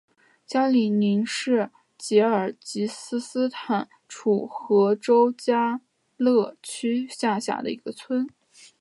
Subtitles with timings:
[0.47, 5.81] 加里宁是吉尔吉斯斯坦楚河州加
[6.17, 8.27] 依勒区下辖的一个村。